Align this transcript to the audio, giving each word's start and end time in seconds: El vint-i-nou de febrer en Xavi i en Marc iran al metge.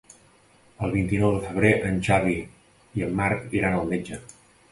El 0.87 0.93
vint-i-nou 0.95 1.33
de 1.35 1.41
febrer 1.49 1.71
en 1.91 2.01
Xavi 2.09 2.35
i 3.01 3.07
en 3.09 3.15
Marc 3.21 3.55
iran 3.61 3.77
al 3.83 3.89
metge. 3.95 4.19